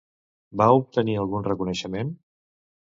Va 0.61 0.67
obtenir 0.77 1.17
algun 1.25 1.47
reconeixement? 1.51 2.19